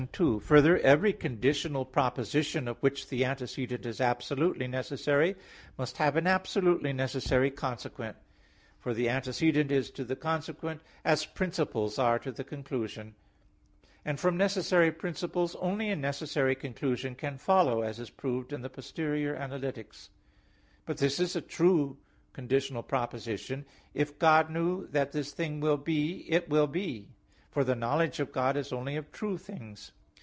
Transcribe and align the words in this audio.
2: 0.13 0.39
Further, 0.39 0.79
every 0.79 1.13
conditional 1.13 1.85
proposition 1.85 2.67
of 2.67 2.79
which 2.79 3.09
the 3.09 3.23
antecedent 3.23 3.85
is 3.85 4.01
absolutely 4.01 4.67
necessary 4.67 5.35
must 5.77 5.97
have 5.97 6.15
an 6.17 6.25
absolutely 6.25 6.91
necessary 6.91 7.51
consequent. 7.51 8.17
For 8.79 8.95
the 8.95 9.07
antecedent 9.09 9.71
is 9.71 9.91
to 9.91 10.03
the 10.03 10.15
consequent 10.15 10.81
as 11.05 11.27
principles 11.27 11.99
are 11.99 12.17
to 12.17 12.31
the 12.31 12.43
conclusion: 12.43 13.13
and 14.03 14.19
from 14.19 14.35
necessary 14.37 14.91
principles 14.91 15.55
only 15.57 15.89
a 15.91 15.95
necessary 15.95 16.55
conclusion 16.55 17.13
can 17.13 17.37
follow, 17.37 17.83
as 17.83 17.99
is 17.99 18.09
proved 18.09 18.51
in 18.51 18.67
Poster. 18.67 19.37
i. 19.39 19.83
But 20.85 20.97
this 20.97 21.19
is 21.19 21.35
a 21.35 21.41
true 21.41 21.97
conditional 22.33 22.81
proposition, 22.83 23.65
"If 23.93 24.17
God 24.17 24.49
knew 24.49 24.87
that 24.87 25.11
this 25.11 25.31
thing 25.31 25.59
will 25.59 25.77
be, 25.77 26.25
it 26.29 26.49
will 26.49 26.67
be," 26.67 27.09
for 27.51 27.65
the 27.65 27.75
knowledge 27.75 28.21
of 28.21 28.31
God 28.31 28.55
is 28.55 28.71
only 28.71 28.95
of 28.95 29.11
true 29.11 29.37
things. 29.37 29.91